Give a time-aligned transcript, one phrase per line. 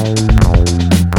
[0.00, 1.09] Música